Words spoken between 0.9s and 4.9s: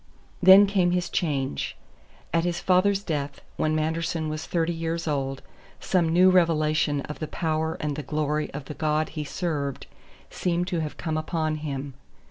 change. At his father's death, when Manderson was thirty